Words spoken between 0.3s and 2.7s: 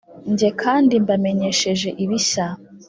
jye kandi mbamenyesheje ibishya,